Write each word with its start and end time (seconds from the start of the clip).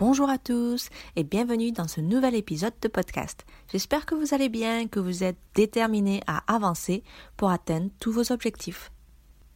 Bonjour 0.00 0.28
à 0.28 0.38
tous 0.38 0.88
et 1.14 1.22
bienvenue 1.22 1.70
dans 1.70 1.86
ce 1.86 2.00
nouvel 2.00 2.34
épisode 2.34 2.74
de 2.82 2.88
podcast. 2.88 3.46
J'espère 3.70 4.06
que 4.06 4.16
vous 4.16 4.34
allez 4.34 4.48
bien, 4.48 4.88
que 4.88 4.98
vous 4.98 5.22
êtes 5.22 5.38
déterminés 5.54 6.20
à 6.26 6.42
avancer 6.52 7.04
pour 7.36 7.50
atteindre 7.50 7.90
tous 8.00 8.10
vos 8.10 8.32
objectifs. 8.32 8.90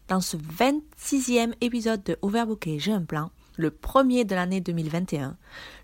Dans 0.07 0.21
ce 0.21 0.37
26e 0.37 1.55
épisode 1.61 2.05
de 2.05 2.17
Overbooké, 2.23 2.79
j'ai 2.79 2.93
un 2.93 3.03
plan, 3.03 3.33
le 3.57 3.73
premier 3.73 4.25
de 4.25 4.37
l'année 4.37 4.61
2021, 4.61 5.37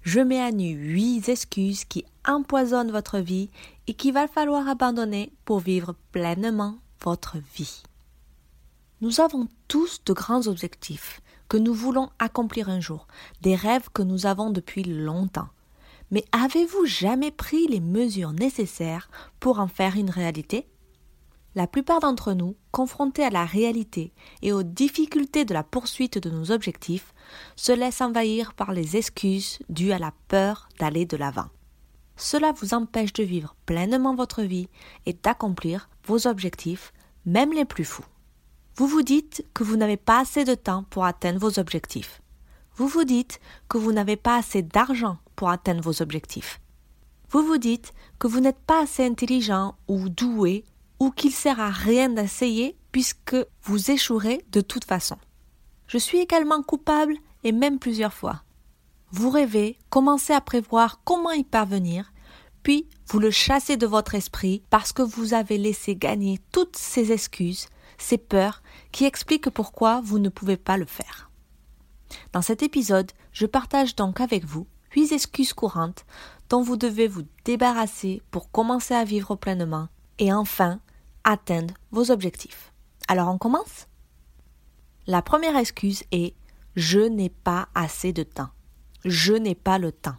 je 0.03 0.21
mets 0.21 0.41
à 0.41 0.53
nu 0.53 0.71
8 0.71 1.29
excuses 1.29 1.85
qui 1.85 2.05
empoisonnent 2.25 2.93
votre 2.93 3.19
vie 3.19 3.51
et 3.89 3.95
qu'il 3.95 4.15
va 4.15 4.29
falloir 4.29 4.69
abandonner 4.69 5.33
pour 5.45 5.59
vivre 5.59 5.97
pleinement 6.13 6.79
votre 7.03 7.39
vie. 7.57 7.83
Nous 9.01 9.21
avons 9.21 9.49
tous 9.67 10.01
de 10.07 10.13
grands 10.13 10.47
objectifs 10.47 11.21
nous 11.57 11.75
voulons 11.75 12.11
accomplir 12.19 12.69
un 12.69 12.81
jour, 12.81 13.07
des 13.41 13.55
rêves 13.55 13.89
que 13.93 14.03
nous 14.03 14.27
avons 14.27 14.51
depuis 14.51 14.85
longtemps. 14.85 15.49
Mais 16.11 16.25
avez-vous 16.33 16.87
jamais 16.87 17.31
pris 17.31 17.67
les 17.67 17.81
mesures 17.81 18.33
nécessaires 18.33 19.11
pour 19.41 19.59
en 19.59 19.69
faire 19.69 19.97
une 19.97 20.11
réalité? 20.11 20.69
La 21.55 21.67
plupart 21.67 22.01
d'entre 22.01 22.33
nous, 22.33 22.57
confrontés 22.73 23.25
à 23.25 23.31
la 23.31 23.45
réalité 23.45 24.13
et 24.43 24.53
aux 24.53 24.65
difficultés 24.65 25.45
de 25.45 25.55
la 25.55 25.63
poursuite 25.63 26.19
de 26.19 26.29
nos 26.29 26.51
objectifs, 26.51 27.15
se 27.55 27.73
laissent 27.73 28.01
envahir 28.01 28.55
par 28.55 28.73
les 28.73 28.97
excuses 28.97 29.61
dues 29.69 29.93
à 29.93 29.99
la 29.99 30.13
peur 30.29 30.69
d'aller 30.81 31.07
de 31.07 31.17
l'avant. 31.17 31.47
Cela 32.17 32.53
vous 32.53 32.75
empêche 32.75 33.13
de 33.13 33.23
vivre 33.23 33.55
pleinement 33.67 34.15
votre 34.15 34.43
vie 34.43 34.69
et 35.07 35.13
d'accomplir 35.13 35.89
vos 36.07 36.27
objectifs, 36.27 36.93
même 37.25 37.53
les 37.53 37.65
plus 37.65 37.85
fous. 37.85 38.05
Vous 38.77 38.89
vous 38.89 39.03
dites 39.03 39.47
que 39.55 39.63
vous 39.63 39.77
n'avez 39.77 39.97
pas 39.97 40.19
assez 40.19 40.45
de 40.45 40.57
temps 40.57 40.85
pour 40.91 41.05
atteindre 41.05 41.39
vos 41.39 41.61
objectifs. 41.61 42.21
Vous 42.75 42.89
vous 42.89 43.05
dites 43.05 43.39
que 43.69 43.79
vous 43.79 43.93
n'avez 43.93 44.17
pas 44.17 44.37
assez 44.37 44.63
d'argent 44.63 45.19
pour 45.37 45.49
atteindre 45.49 45.81
vos 45.81 46.03
objectifs. 46.03 46.61
Vous 47.31 47.47
vous 47.47 47.59
dites 47.59 47.93
que 48.19 48.27
vous 48.27 48.41
n'êtes 48.41 48.59
pas 48.59 48.83
assez 48.83 49.05
intelligent 49.05 49.77
ou 49.87 50.09
doué 50.09 50.65
ou 50.99 51.13
qu'il 51.13 51.31
sert 51.31 51.61
à 51.61 51.71
rien 51.71 52.09
d'essayer 52.09 52.77
puisque 52.91 53.37
vous 53.63 53.93
échouerez 53.93 54.45
de 54.51 54.61
toute 54.61 54.85
façon. 54.85 55.19
Je 55.87 55.99
suis 55.99 56.19
également 56.19 56.63
coupable 56.63 57.17
et 57.45 57.53
même 57.53 57.79
plusieurs 57.79 58.13
fois. 58.13 58.43
Vous 59.13 59.31
rêvez, 59.31 59.79
commencez 59.89 60.33
à 60.33 60.41
prévoir 60.41 61.01
comment 61.05 61.31
y 61.31 61.45
parvenir, 61.45 62.13
puis 62.65 62.89
vous 63.07 63.21
le 63.21 63.31
chassez 63.31 63.77
de 63.77 63.87
votre 63.87 64.17
esprit 64.17 64.65
parce 64.69 64.93
que 64.93 65.03
vous 65.03 65.33
avez 65.33 65.59
laissé 65.59 65.95
gagner 65.95 66.41
toutes 66.51 66.77
ces 66.77 67.13
excuses 67.13 67.69
ces 67.99 68.19
peurs 68.19 68.63
qui 68.93 69.05
expliquent 69.05 69.51
pourquoi 69.51 70.01
vous 70.01 70.19
ne 70.19 70.29
pouvez 70.29 70.57
pas 70.57 70.77
le 70.77 70.87
faire. 70.87 71.31
Dans 72.33 72.43
cet 72.43 72.63
épisode, 72.63 73.13
je 73.33 73.47
partage 73.47 73.97
donc 73.97 74.21
avec 74.21 74.45
vous 74.45 74.67
huit 74.95 75.13
excuses 75.13 75.53
courantes 75.53 76.05
dont 76.49 76.63
vous 76.63 76.77
devez 76.77 77.09
vous 77.09 77.25
débarrasser 77.45 78.23
pour 78.31 78.51
commencer 78.51 78.95
à 78.95 79.05
vivre 79.05 79.35
pleinement 79.35 79.89
et 80.19 80.33
enfin 80.33 80.81
atteindre 81.25 81.75
vos 81.91 82.11
objectifs. 82.11 82.73
Alors 83.09 83.29
on 83.29 83.39
commence? 83.39 83.89
La 85.07 85.23
première 85.23 85.57
excuse 85.57 86.05
est 86.13 86.35
je 86.77 87.01
n'ai 87.01 87.29
pas 87.29 87.69
assez 87.75 88.13
de 88.13 88.23
temps. 88.23 88.51
Je 89.05 89.35
n'ai 89.35 89.55
pas 89.55 89.79
le 89.79 89.93
temps. 89.93 90.17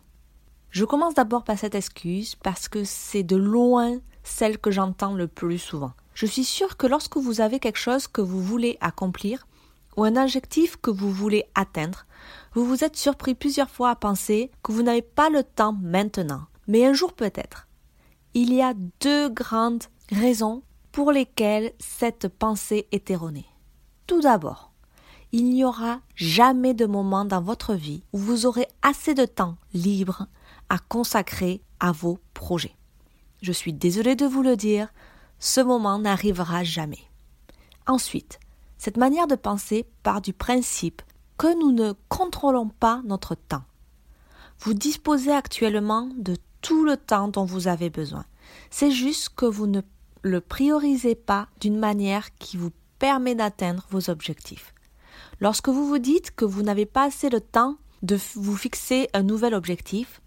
Je 0.69 0.85
commence 0.85 1.13
d'abord 1.13 1.43
par 1.43 1.57
cette 1.57 1.75
excuse 1.75 2.35
parce 2.35 2.67
que 2.67 2.83
c'est 2.83 3.23
de 3.23 3.35
loin 3.35 3.97
celle 4.23 4.57
que 4.57 4.71
j'entends 4.71 5.13
le 5.13 5.27
plus 5.27 5.57
souvent. 5.57 5.93
Je 6.15 6.25
suis 6.25 6.45
sûre 6.45 6.77
que 6.77 6.87
lorsque 6.87 7.17
vous 7.17 7.41
avez 7.41 7.59
quelque 7.59 7.77
chose 7.77 8.07
que 8.07 8.21
vous 8.21 8.41
voulez 8.41 8.77
accomplir 8.79 9.45
ou 9.97 10.05
un 10.05 10.15
objectif 10.15 10.77
que 10.77 10.89
vous 10.89 11.11
voulez 11.11 11.43
atteindre, 11.55 12.05
vous 12.53 12.65
vous 12.65 12.85
êtes 12.85 12.95
surpris 12.95 13.35
plusieurs 13.35 13.69
fois 13.69 13.89
à 13.89 13.95
penser 13.95 14.49
que 14.63 14.71
vous 14.71 14.81
n'avez 14.81 15.01
pas 15.01 15.29
le 15.29 15.43
temps 15.43 15.73
maintenant, 15.73 16.45
mais 16.67 16.85
un 16.85 16.93
jour 16.93 17.11
peut-être. 17.11 17.67
Il 18.33 18.53
y 18.53 18.61
a 18.61 18.73
deux 19.01 19.27
grandes 19.27 19.83
raisons 20.09 20.63
pour 20.93 21.11
lesquelles 21.11 21.73
cette 21.79 22.29
pensée 22.29 22.87
est 22.93 23.11
erronée. 23.11 23.45
Tout 24.07 24.21
d'abord, 24.21 24.71
il 25.33 25.49
n'y 25.49 25.65
aura 25.65 25.99
jamais 26.15 26.73
de 26.73 26.85
moment 26.85 27.25
dans 27.25 27.41
votre 27.41 27.73
vie 27.73 28.03
où 28.13 28.17
vous 28.17 28.45
aurez 28.45 28.67
assez 28.81 29.13
de 29.13 29.25
temps 29.25 29.57
libre 29.73 30.27
à 30.69 30.79
consacrer 30.79 31.61
à 31.81 31.91
vos 31.91 32.19
projets. 32.33 32.75
Je 33.41 33.51
suis 33.51 33.73
désolée 33.73 34.15
de 34.15 34.25
vous 34.25 34.43
le 34.43 34.55
dire, 34.55 34.93
ce 35.39 35.61
moment 35.61 35.99
n'arrivera 35.99 36.63
jamais. 36.63 37.03
Ensuite, 37.87 38.39
cette 38.77 38.97
manière 38.97 39.27
de 39.27 39.35
penser 39.35 39.85
part 40.03 40.21
du 40.21 40.33
principe 40.33 41.01
que 41.37 41.57
nous 41.59 41.71
ne 41.71 41.93
contrôlons 42.09 42.69
pas 42.69 43.01
notre 43.05 43.35
temps. 43.35 43.63
Vous 44.59 44.73
disposez 44.73 45.31
actuellement 45.31 46.09
de 46.17 46.35
tout 46.61 46.85
le 46.85 46.97
temps 46.97 47.27
dont 47.27 47.45
vous 47.45 47.67
avez 47.67 47.89
besoin. 47.89 48.25
C'est 48.69 48.91
juste 48.91 49.29
que 49.35 49.45
vous 49.45 49.67
ne 49.67 49.81
le 50.21 50.41
priorisez 50.41 51.15
pas 51.15 51.47
d'une 51.59 51.77
manière 51.77 52.35
qui 52.35 52.57
vous 52.57 52.71
permet 52.99 53.35
d'atteindre 53.35 53.85
vos 53.89 54.09
objectifs. 54.09 54.73
Lorsque 55.39 55.69
vous 55.69 55.87
vous 55.87 55.99
dites 55.99 56.31
que 56.35 56.45
vous 56.45 56.63
n'avez 56.63 56.85
pas 56.85 57.05
assez 57.05 57.29
de 57.29 57.39
temps 57.39 57.77
de 58.01 58.17
vous 58.35 58.55
fixer 58.55 59.09
un 59.13 59.23
nouvel 59.23 59.53
objectif, 59.53 60.21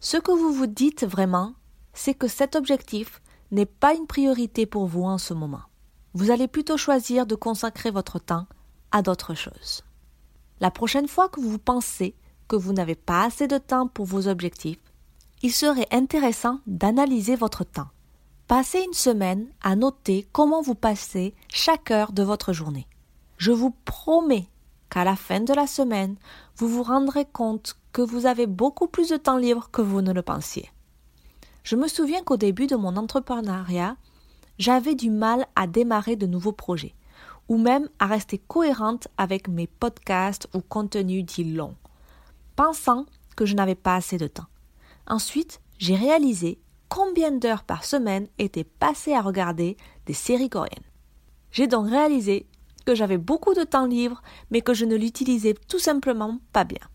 ce 0.00 0.16
que 0.16 0.32
vous 0.32 0.52
vous 0.52 0.66
dites 0.66 1.04
vraiment, 1.04 1.54
c'est 1.94 2.14
que 2.14 2.28
cet 2.28 2.56
objectif 2.56 3.21
n'est 3.52 3.66
pas 3.66 3.94
une 3.94 4.06
priorité 4.06 4.66
pour 4.66 4.86
vous 4.86 5.04
en 5.04 5.18
ce 5.18 5.34
moment. 5.34 5.62
Vous 6.14 6.30
allez 6.30 6.48
plutôt 6.48 6.76
choisir 6.76 7.26
de 7.26 7.34
consacrer 7.34 7.90
votre 7.90 8.18
temps 8.18 8.46
à 8.90 9.02
d'autres 9.02 9.34
choses. 9.34 9.82
La 10.60 10.70
prochaine 10.70 11.08
fois 11.08 11.28
que 11.28 11.40
vous 11.40 11.58
pensez 11.58 12.14
que 12.48 12.56
vous 12.56 12.72
n'avez 12.72 12.94
pas 12.94 13.24
assez 13.24 13.46
de 13.46 13.58
temps 13.58 13.86
pour 13.86 14.06
vos 14.06 14.28
objectifs, 14.28 14.80
il 15.42 15.52
serait 15.52 15.88
intéressant 15.90 16.60
d'analyser 16.66 17.36
votre 17.36 17.64
temps. 17.64 17.88
Passez 18.46 18.80
une 18.80 18.92
semaine 18.92 19.46
à 19.62 19.76
noter 19.76 20.26
comment 20.32 20.62
vous 20.62 20.74
passez 20.74 21.34
chaque 21.48 21.90
heure 21.90 22.12
de 22.12 22.22
votre 22.22 22.52
journée. 22.52 22.86
Je 23.38 23.50
vous 23.50 23.74
promets 23.84 24.48
qu'à 24.90 25.04
la 25.04 25.16
fin 25.16 25.40
de 25.40 25.54
la 25.54 25.66
semaine, 25.66 26.16
vous 26.56 26.68
vous 26.68 26.82
rendrez 26.82 27.24
compte 27.24 27.76
que 27.92 28.02
vous 28.02 28.26
avez 28.26 28.46
beaucoup 28.46 28.86
plus 28.86 29.08
de 29.08 29.16
temps 29.16 29.38
libre 29.38 29.70
que 29.72 29.82
vous 29.82 30.02
ne 30.02 30.12
le 30.12 30.22
pensiez. 30.22 30.70
Je 31.62 31.76
me 31.76 31.88
souviens 31.88 32.22
qu'au 32.22 32.36
début 32.36 32.66
de 32.66 32.76
mon 32.76 32.96
entrepreneuriat, 32.96 33.96
j'avais 34.58 34.94
du 34.94 35.10
mal 35.10 35.46
à 35.54 35.66
démarrer 35.66 36.16
de 36.16 36.26
nouveaux 36.26 36.52
projets, 36.52 36.94
ou 37.48 37.56
même 37.56 37.88
à 37.98 38.06
rester 38.06 38.38
cohérente 38.38 39.08
avec 39.16 39.48
mes 39.48 39.66
podcasts 39.66 40.48
ou 40.54 40.60
contenus 40.60 41.24
dits 41.24 41.52
longs, 41.52 41.76
pensant 42.56 43.06
que 43.36 43.46
je 43.46 43.54
n'avais 43.54 43.74
pas 43.74 43.94
assez 43.94 44.18
de 44.18 44.26
temps. 44.26 44.46
Ensuite, 45.06 45.60
j'ai 45.78 45.94
réalisé 45.94 46.58
combien 46.88 47.32
d'heures 47.32 47.64
par 47.64 47.84
semaine 47.84 48.28
étaient 48.38 48.64
passées 48.64 49.14
à 49.14 49.22
regarder 49.22 49.76
des 50.06 50.14
séries 50.14 50.50
coréennes. 50.50 50.84
J'ai 51.50 51.66
donc 51.66 51.88
réalisé 51.88 52.46
que 52.84 52.94
j'avais 52.94 53.18
beaucoup 53.18 53.54
de 53.54 53.64
temps 53.64 53.86
libre, 53.86 54.22
mais 54.50 54.60
que 54.60 54.74
je 54.74 54.84
ne 54.84 54.96
l'utilisais 54.96 55.54
tout 55.68 55.78
simplement 55.78 56.38
pas 56.52 56.64
bien. 56.64 56.91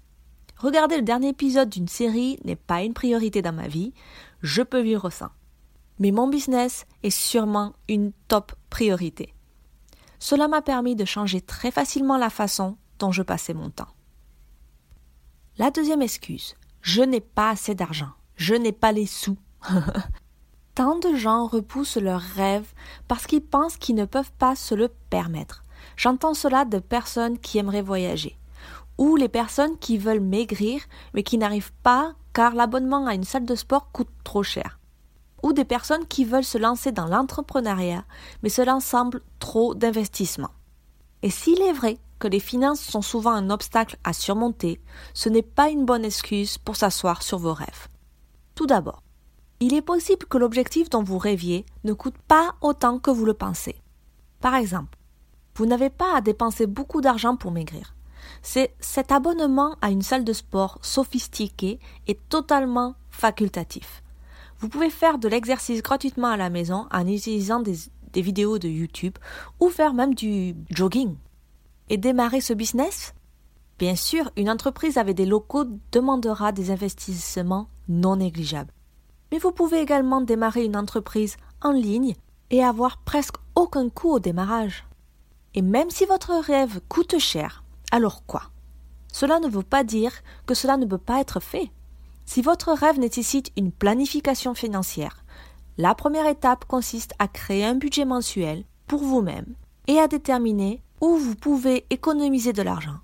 Regarder 0.60 0.98
le 0.98 1.04
dernier 1.04 1.30
épisode 1.30 1.70
d'une 1.70 1.88
série 1.88 2.40
n'est 2.44 2.56
pas 2.56 2.82
une 2.82 2.94
priorité 2.94 3.42
dans 3.42 3.54
ma 3.54 3.68
vie, 3.68 3.94
je 4.42 4.64
peux 4.64 4.82
vivre 4.82 5.10
sans. 5.10 5.30
Mais 6.00 6.12
mon 6.12 6.28
business 6.28 6.86
est 7.04 7.12
sûrement 7.12 7.74
une 7.88 8.12
top 8.28 8.54
priorité. 8.70 9.34
Cela 10.20 10.48
m'a 10.48 10.62
permis 10.62 10.96
de 10.96 11.06
changer 11.06 11.42
très 11.42 11.70
facilement 11.70 12.18
la 12.18 12.32
façon 12.32 12.78
dont 12.98 13.12
je 13.12 13.22
passais 13.22 13.54
mon 13.54 13.70
temps. 13.70 13.94
La 15.60 15.70
deuxième 15.70 16.02
excuse, 16.02 16.56
je 16.82 17.02
n'ai 17.02 17.22
pas 17.22 17.50
assez 17.50 17.76
d'argent, 17.76 18.12
je 18.36 18.56
n'ai 18.56 18.72
pas 18.72 18.92
les 18.92 19.06
sous. 19.06 19.38
Tant 20.76 20.98
de 21.00 21.16
gens 21.16 21.48
repoussent 21.48 21.98
leurs 21.98 22.22
rêves 22.22 22.72
parce 23.08 23.26
qu'ils 23.26 23.42
pensent 23.42 23.78
qu'ils 23.78 23.96
ne 23.96 24.06
peuvent 24.06 24.34
pas 24.38 24.56
se 24.56 24.76
le 24.76 24.90
permettre. 25.10 25.64
J'entends 25.96 26.36
cela 26.36 26.66
de 26.66 26.78
personnes 26.78 27.40
qui 27.40 27.58
aimeraient 27.58 27.82
voyager, 27.82 28.37
ou 28.98 29.16
les 29.16 29.30
personnes 29.30 29.78
qui 29.78 29.98
veulent 29.98 30.20
maigrir 30.20 30.82
mais 31.14 31.24
qui 31.24 31.38
n'arrivent 31.38 31.74
pas 31.84 32.14
car 32.34 32.54
l'abonnement 32.54 33.08
à 33.08 33.16
une 33.16 33.24
salle 33.24 33.46
de 33.46 33.56
sport 33.56 33.92
coûte 33.92 34.12
trop 34.24 34.44
cher. 34.44 34.80
Ou 35.44 35.54
des 35.54 35.66
personnes 35.66 36.06
qui 36.08 36.26
veulent 36.26 36.44
se 36.44 36.58
lancer 36.58 36.92
dans 36.92 37.08
l'entrepreneuriat, 37.08 38.06
mais 38.44 38.50
cela 38.50 38.80
semble 38.80 39.22
trop 39.40 39.76
d'investissement. 39.76 40.52
Et 41.24 41.30
s'il 41.30 41.62
est 41.62 41.74
vrai 41.74 41.98
que 42.20 42.28
les 42.28 42.40
finances 42.40 42.82
sont 42.82 43.02
souvent 43.02 43.32
un 43.32 43.50
obstacle 43.50 43.98
à 44.04 44.14
surmonter, 44.14 44.80
ce 45.14 45.30
n'est 45.30 45.42
pas 45.42 45.70
une 45.70 45.86
bonne 45.86 46.06
excuse 46.06 46.58
pour 46.58 46.76
s'asseoir 46.76 47.22
sur 47.24 47.38
vos 47.38 47.54
rêves. 47.54 47.88
Tout 48.56 48.66
d'abord, 48.66 49.04
il 49.60 49.74
est 49.74 49.82
possible 49.82 50.26
que 50.28 50.38
l'objectif 50.38 50.90
dont 50.90 51.04
vous 51.04 51.18
rêviez 51.18 51.66
ne 51.84 51.94
coûte 51.94 52.18
pas 52.28 52.56
autant 52.62 53.00
que 53.00 53.12
vous 53.12 53.26
le 53.26 53.34
pensez. 53.34 53.82
Par 54.42 54.56
exemple, 54.56 54.98
vous 55.56 55.66
n'avez 55.66 55.90
pas 55.90 56.16
à 56.16 56.22
dépenser 56.22 56.68
beaucoup 56.68 57.02
d'argent 57.02 57.36
pour 57.36 57.52
maigrir. 57.52 57.96
C'est 58.42 58.74
cet 58.80 59.12
abonnement 59.12 59.76
à 59.82 59.90
une 59.90 60.02
salle 60.02 60.24
de 60.24 60.34
sport 60.34 60.80
sophistiquée 60.82 61.80
et 62.08 62.16
totalement 62.16 62.96
facultatif. 63.10 64.04
Vous 64.60 64.70
pouvez 64.70 64.90
faire 64.90 65.18
de 65.18 65.28
l'exercice 65.28 65.84
gratuitement 65.84 66.30
à 66.30 66.38
la 66.38 66.50
maison 66.50 66.88
en 66.92 67.08
utilisant 67.08 67.60
des, 67.60 67.76
des 68.14 68.22
vidéos 68.22 68.58
de 68.58 68.68
YouTube 68.68 69.18
ou 69.60 69.70
faire 69.70 69.94
même 69.94 70.16
du 70.16 70.56
jogging. 70.72 71.16
Et 71.90 71.98
démarrer 71.98 72.42
ce 72.42 72.54
business? 72.54 73.14
Bien 73.80 73.96
sûr, 73.96 74.32
une 74.36 74.50
entreprise 74.50 74.98
avec 74.98 75.16
des 75.16 75.26
locaux 75.26 75.66
demandera 75.92 76.52
des 76.52 76.72
investissements 76.72 77.70
non 77.88 78.16
négligeables. 78.16 78.74
Mais 79.32 79.38
vous 79.38 79.52
pouvez 79.52 79.82
également 79.82 80.22
démarrer 80.22 80.66
une 80.66 80.76
entreprise 80.76 81.38
en 81.62 81.72
ligne 81.72 82.16
et 82.50 82.64
avoir 82.64 82.98
presque 82.98 83.36
aucun 83.56 83.90
coût 83.90 84.12
au 84.14 84.20
démarrage. 84.20 84.86
Et 85.54 85.62
même 85.62 85.90
si 85.90 86.06
votre 86.06 86.34
rêve 86.34 86.82
coûte 86.88 87.20
cher, 87.20 87.64
alors 87.92 88.26
quoi? 88.26 88.44
Cela 89.12 89.40
ne 89.40 89.48
veut 89.48 89.64
pas 89.64 89.84
dire 89.84 90.12
que 90.46 90.54
cela 90.54 90.78
ne 90.78 90.86
peut 90.86 90.98
pas 90.98 91.20
être 91.20 91.40
fait. 91.40 91.72
Si 92.26 92.42
votre 92.42 92.74
rêve 92.74 93.00
nécessite 93.00 93.52
une 93.56 93.72
planification 93.72 94.54
financière, 94.54 95.24
la 95.78 95.96
première 95.96 96.28
étape 96.28 96.66
consiste 96.66 97.14
à 97.20 97.28
créer 97.28 97.66
un 97.66 97.76
budget 97.76 98.06
mensuel 98.06 98.66
pour 98.88 99.02
vous-même 99.02 99.56
et 99.88 100.00
à 100.00 100.08
déterminer 100.08 100.82
où 101.02 101.16
vous 101.16 101.36
pouvez 101.36 101.86
économiser 101.90 102.54
de 102.54 102.62
l'argent. 102.62 102.98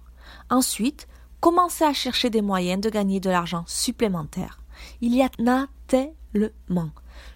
Ensuite, 0.49 1.07
commencez 1.39 1.83
à 1.83 1.93
chercher 1.93 2.29
des 2.29 2.41
moyens 2.41 2.81
de 2.81 2.89
gagner 2.89 3.19
de 3.19 3.29
l'argent 3.29 3.63
supplémentaire. 3.67 4.59
Il 5.01 5.15
y 5.15 5.21
a 5.21 5.29
tellement. 5.87 6.89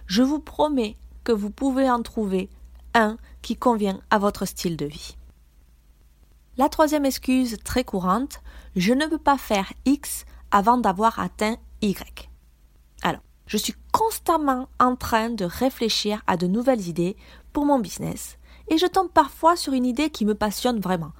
Je 0.06 0.22
vous 0.22 0.40
promets 0.40 0.96
que 1.24 1.32
vous 1.32 1.50
pouvez 1.50 1.90
en 1.90 2.02
trouver 2.02 2.50
un 2.94 3.16
qui 3.42 3.56
convient 3.56 4.00
à 4.10 4.18
votre 4.18 4.44
style 4.44 4.76
de 4.76 4.86
vie. 4.86 5.17
La 6.58 6.68
troisième 6.68 7.04
excuse 7.04 7.56
très 7.62 7.84
courante, 7.84 8.40
je 8.74 8.92
ne 8.92 9.06
peux 9.06 9.18
pas 9.18 9.38
faire 9.38 9.72
X 9.84 10.24
avant 10.50 10.76
d'avoir 10.76 11.20
atteint 11.20 11.56
Y. 11.82 12.28
Alors, 13.02 13.20
je 13.46 13.56
suis 13.56 13.76
constamment 13.92 14.68
en 14.80 14.96
train 14.96 15.30
de 15.30 15.44
réfléchir 15.44 16.20
à 16.26 16.36
de 16.36 16.48
nouvelles 16.48 16.88
idées 16.88 17.16
pour 17.52 17.64
mon 17.64 17.78
business 17.78 18.38
et 18.66 18.76
je 18.76 18.86
tombe 18.86 19.08
parfois 19.08 19.54
sur 19.54 19.72
une 19.72 19.86
idée 19.86 20.10
qui 20.10 20.24
me 20.24 20.34
passionne 20.34 20.80
vraiment. 20.80 21.12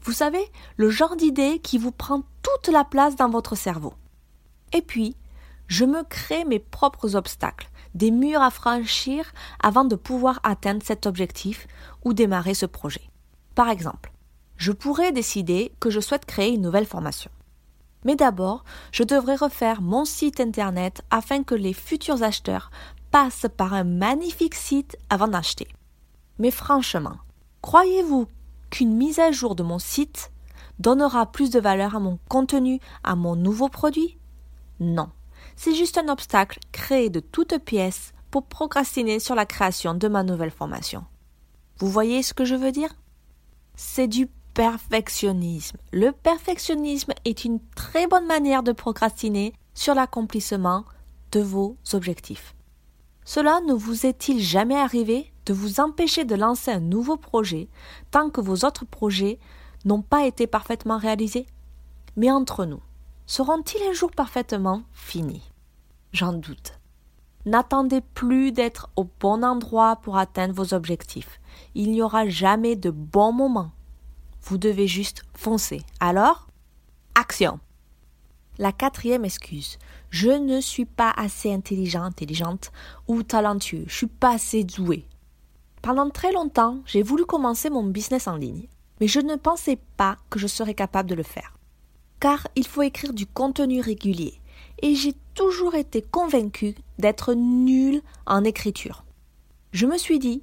Vous 0.00 0.12
savez, 0.12 0.50
le 0.78 0.88
genre 0.88 1.16
d'idée 1.16 1.58
qui 1.58 1.76
vous 1.76 1.92
prend 1.92 2.22
toute 2.40 2.72
la 2.72 2.84
place 2.84 3.16
dans 3.16 3.28
votre 3.28 3.54
cerveau. 3.54 3.92
Et 4.72 4.80
puis, 4.80 5.14
je 5.66 5.84
me 5.84 6.04
crée 6.04 6.46
mes 6.46 6.58
propres 6.58 7.16
obstacles, 7.16 7.68
des 7.94 8.10
murs 8.10 8.40
à 8.40 8.50
franchir 8.50 9.30
avant 9.62 9.84
de 9.84 9.94
pouvoir 9.94 10.40
atteindre 10.42 10.82
cet 10.82 11.04
objectif 11.04 11.66
ou 12.02 12.14
démarrer 12.14 12.54
ce 12.54 12.64
projet. 12.64 13.10
Par 13.54 13.68
exemple, 13.68 14.10
je 14.56 14.72
pourrais 14.72 15.12
décider 15.12 15.72
que 15.80 15.90
je 15.90 16.00
souhaite 16.00 16.26
créer 16.26 16.54
une 16.54 16.62
nouvelle 16.62 16.86
formation. 16.86 17.30
Mais 18.04 18.16
d'abord, 18.16 18.64
je 18.92 19.02
devrais 19.02 19.36
refaire 19.36 19.82
mon 19.82 20.04
site 20.04 20.40
internet 20.40 21.02
afin 21.10 21.42
que 21.42 21.54
les 21.54 21.72
futurs 21.72 22.22
acheteurs 22.22 22.70
passent 23.10 23.46
par 23.56 23.74
un 23.74 23.84
magnifique 23.84 24.54
site 24.54 24.96
avant 25.10 25.28
d'acheter. 25.28 25.68
Mais 26.38 26.50
franchement, 26.50 27.16
croyez-vous 27.62 28.28
qu'une 28.70 28.94
mise 28.94 29.18
à 29.18 29.32
jour 29.32 29.54
de 29.54 29.62
mon 29.62 29.78
site 29.78 30.30
donnera 30.78 31.26
plus 31.32 31.50
de 31.50 31.58
valeur 31.58 31.96
à 31.96 32.00
mon 32.00 32.18
contenu, 32.28 32.80
à 33.02 33.16
mon 33.16 33.34
nouveau 33.34 33.68
produit? 33.68 34.18
Non. 34.80 35.08
C'est 35.56 35.74
juste 35.74 35.98
un 35.98 36.08
obstacle 36.08 36.58
créé 36.72 37.08
de 37.08 37.20
toutes 37.20 37.58
pièces 37.58 38.12
pour 38.30 38.44
procrastiner 38.44 39.18
sur 39.18 39.34
la 39.34 39.46
création 39.46 39.94
de 39.94 40.08
ma 40.08 40.22
nouvelle 40.22 40.50
formation. 40.50 41.04
Vous 41.78 41.88
voyez 41.88 42.22
ce 42.22 42.34
que 42.34 42.44
je 42.44 42.54
veux 42.54 42.72
dire? 42.72 42.94
C'est 43.74 44.08
du 44.08 44.28
perfectionnisme. 44.56 45.76
Le 45.92 46.12
perfectionnisme 46.12 47.12
est 47.26 47.44
une 47.44 47.60
très 47.74 48.06
bonne 48.06 48.26
manière 48.26 48.62
de 48.62 48.72
procrastiner 48.72 49.52
sur 49.74 49.94
l'accomplissement 49.94 50.86
de 51.32 51.40
vos 51.40 51.76
objectifs. 51.92 52.56
Cela 53.26 53.60
ne 53.60 53.74
vous 53.74 54.06
est-il 54.06 54.40
jamais 54.40 54.78
arrivé 54.78 55.30
de 55.44 55.52
vous 55.52 55.78
empêcher 55.78 56.24
de 56.24 56.34
lancer 56.34 56.70
un 56.70 56.80
nouveau 56.80 57.18
projet 57.18 57.68
tant 58.10 58.30
que 58.30 58.40
vos 58.40 58.64
autres 58.64 58.86
projets 58.86 59.38
n'ont 59.84 60.00
pas 60.00 60.24
été 60.24 60.46
parfaitement 60.46 60.96
réalisés? 60.96 61.46
Mais 62.16 62.30
entre 62.30 62.64
nous, 62.64 62.80
seront-ils 63.26 63.82
un 63.82 63.92
jour 63.92 64.10
parfaitement 64.10 64.84
finis? 64.94 65.52
J'en 66.12 66.32
doute. 66.32 66.80
N'attendez 67.44 68.00
plus 68.00 68.52
d'être 68.52 68.88
au 68.96 69.06
bon 69.20 69.44
endroit 69.44 69.96
pour 69.96 70.16
atteindre 70.16 70.54
vos 70.54 70.72
objectifs. 70.72 71.42
Il 71.74 71.90
n'y 71.90 72.00
aura 72.00 72.26
jamais 72.26 72.74
de 72.74 72.88
bon 72.88 73.32
moment 73.32 73.72
vous 74.46 74.58
devez 74.58 74.86
juste 74.86 75.24
foncer. 75.34 75.82
Alors, 75.98 76.46
action. 77.14 77.58
La 78.58 78.72
quatrième 78.72 79.24
excuse. 79.24 79.78
Je 80.10 80.30
ne 80.30 80.60
suis 80.60 80.84
pas 80.84 81.12
assez 81.16 81.52
intelligent, 81.52 82.04
intelligente 82.04 82.70
ou 83.08 83.22
talentueux. 83.22 83.84
Je 83.88 83.94
suis 83.94 84.06
pas 84.06 84.34
assez 84.34 84.62
doué. 84.64 85.04
Pendant 85.82 86.08
très 86.10 86.32
longtemps, 86.32 86.78
j'ai 86.86 87.02
voulu 87.02 87.26
commencer 87.26 87.70
mon 87.70 87.82
business 87.82 88.28
en 88.28 88.36
ligne, 88.36 88.68
mais 89.00 89.08
je 89.08 89.20
ne 89.20 89.36
pensais 89.36 89.78
pas 89.96 90.16
que 90.30 90.38
je 90.38 90.46
serais 90.46 90.74
capable 90.74 91.10
de 91.10 91.14
le 91.16 91.22
faire. 91.22 91.54
Car 92.20 92.46
il 92.54 92.66
faut 92.66 92.82
écrire 92.82 93.12
du 93.12 93.26
contenu 93.26 93.80
régulier, 93.80 94.40
et 94.80 94.94
j'ai 94.94 95.14
toujours 95.34 95.74
été 95.74 96.02
convaincue 96.02 96.74
d'être 96.98 97.34
nulle 97.34 98.00
en 98.26 98.42
écriture. 98.44 99.04
Je 99.72 99.86
me 99.86 99.98
suis 99.98 100.18
dit 100.18 100.42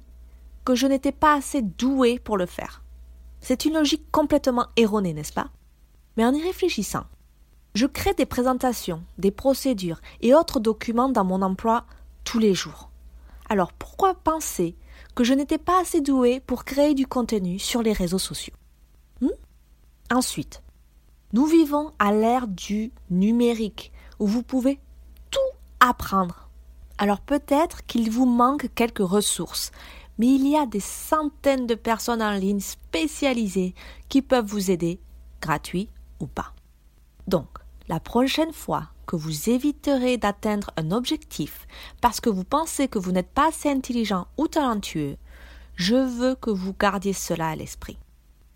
que 0.64 0.74
je 0.74 0.86
n'étais 0.86 1.12
pas 1.12 1.34
assez 1.34 1.62
doué 1.62 2.18
pour 2.18 2.36
le 2.36 2.46
faire. 2.46 2.83
C'est 3.46 3.66
une 3.66 3.74
logique 3.74 4.10
complètement 4.10 4.68
erronée, 4.76 5.12
n'est-ce 5.12 5.34
pas? 5.34 5.50
Mais 6.16 6.24
en 6.24 6.32
y 6.32 6.42
réfléchissant, 6.42 7.04
je 7.74 7.84
crée 7.84 8.14
des 8.14 8.24
présentations, 8.24 9.04
des 9.18 9.30
procédures 9.30 10.00
et 10.22 10.34
autres 10.34 10.60
documents 10.60 11.10
dans 11.10 11.24
mon 11.24 11.42
emploi 11.42 11.84
tous 12.24 12.38
les 12.38 12.54
jours. 12.54 12.88
Alors 13.50 13.74
pourquoi 13.74 14.14
penser 14.14 14.76
que 15.14 15.24
je 15.24 15.34
n'étais 15.34 15.58
pas 15.58 15.82
assez 15.82 16.00
doué 16.00 16.40
pour 16.40 16.64
créer 16.64 16.94
du 16.94 17.06
contenu 17.06 17.58
sur 17.58 17.82
les 17.82 17.92
réseaux 17.92 18.18
sociaux? 18.18 18.54
Hmm? 19.20 19.28
Ensuite, 20.10 20.62
nous 21.34 21.44
vivons 21.44 21.92
à 21.98 22.12
l'ère 22.12 22.48
du 22.48 22.92
numérique 23.10 23.92
où 24.20 24.26
vous 24.26 24.42
pouvez 24.42 24.80
tout 25.30 25.38
apprendre. 25.80 26.48
Alors 26.96 27.20
peut-être 27.20 27.84
qu'il 27.84 28.10
vous 28.10 28.24
manque 28.24 28.70
quelques 28.74 29.06
ressources, 29.06 29.70
mais 30.18 30.26
il 30.26 30.46
y 30.46 30.56
a 30.56 30.66
des 30.66 30.80
centaines 30.80 31.66
de 31.66 31.74
personnes 31.74 32.22
en 32.22 32.32
ligne 32.32 32.60
spécialisées 32.60 33.74
qui 34.08 34.22
peuvent 34.22 34.46
vous 34.46 34.70
aider, 34.70 35.00
gratuit 35.40 35.88
ou 36.20 36.26
pas. 36.26 36.52
Donc, 37.26 37.48
la 37.88 38.00
prochaine 38.00 38.52
fois 38.52 38.88
que 39.06 39.16
vous 39.16 39.50
éviterez 39.50 40.16
d'atteindre 40.16 40.70
un 40.76 40.90
objectif 40.90 41.66
parce 42.00 42.20
que 42.20 42.30
vous 42.30 42.44
pensez 42.44 42.88
que 42.88 42.98
vous 42.98 43.12
n'êtes 43.12 43.30
pas 43.30 43.48
assez 43.48 43.68
intelligent 43.70 44.26
ou 44.38 44.48
talentueux, 44.48 45.16
je 45.76 45.96
veux 45.96 46.34
que 46.34 46.50
vous 46.50 46.74
gardiez 46.78 47.12
cela 47.12 47.48
à 47.48 47.56
l'esprit. 47.56 47.98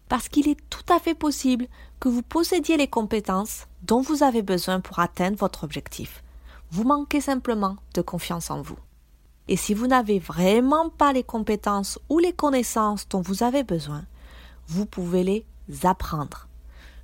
Parce 0.08 0.28
qu'il 0.28 0.48
est 0.48 0.58
tout 0.70 0.92
à 0.92 0.98
fait 0.98 1.14
possible 1.14 1.66
que 2.00 2.08
vous 2.08 2.22
possédiez 2.22 2.76
les 2.76 2.88
compétences 2.88 3.66
dont 3.82 4.00
vous 4.00 4.22
avez 4.22 4.42
besoin 4.42 4.80
pour 4.80 5.00
atteindre 5.00 5.36
votre 5.36 5.64
objectif. 5.64 6.22
Vous 6.70 6.84
manquez 6.84 7.20
simplement 7.20 7.76
de 7.94 8.00
confiance 8.00 8.50
en 8.50 8.62
vous. 8.62 8.78
Et 9.48 9.56
si 9.56 9.72
vous 9.74 9.86
n'avez 9.86 10.18
vraiment 10.18 10.90
pas 10.90 11.12
les 11.12 11.24
compétences 11.24 11.98
ou 12.08 12.18
les 12.18 12.32
connaissances 12.32 13.08
dont 13.08 13.22
vous 13.22 13.42
avez 13.42 13.64
besoin, 13.64 14.04
vous 14.66 14.84
pouvez 14.84 15.24
les 15.24 15.46
apprendre. 15.84 16.48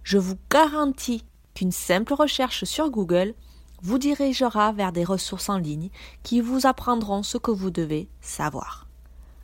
Je 0.03 0.19
vous 0.19 0.37
garantis 0.51 1.25
qu'une 1.55 1.73
simple 1.73 2.13
recherche 2.13 2.65
sur 2.65 2.91
Google 2.91 3.35
vous 3.83 3.99
dirigera 3.99 4.73
vers 4.73 4.93
des 4.93 5.05
ressources 5.05 5.49
en 5.49 5.59
ligne 5.59 5.91
qui 6.23 6.41
vous 6.41 6.67
apprendront 6.67 7.23
ce 7.23 7.39
que 7.39 7.51
vous 7.51 7.71
devez 7.71 8.09
savoir. 8.21 8.87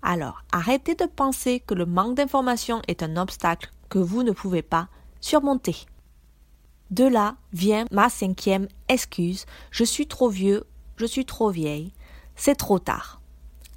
Alors, 0.02 0.42
arrêtez 0.52 0.94
de 0.94 1.04
penser 1.04 1.60
que 1.60 1.74
le 1.74 1.86
manque 1.86 2.16
d'information 2.16 2.80
est 2.88 3.02
un 3.02 3.16
obstacle 3.16 3.70
que 3.88 3.98
vous 3.98 4.22
ne 4.22 4.32
pouvez 4.32 4.62
pas 4.62 4.88
surmonter. 5.20 5.76
De 6.90 7.04
là 7.04 7.36
vient 7.52 7.84
ma 7.90 8.08
cinquième 8.08 8.68
excuse, 8.88 9.46
je 9.70 9.84
suis 9.84 10.06
trop 10.06 10.28
vieux, 10.28 10.64
je 10.96 11.06
suis 11.06 11.26
trop 11.26 11.50
vieille, 11.50 11.92
c'est 12.40 12.54
trop 12.54 12.78
tard. 12.78 13.20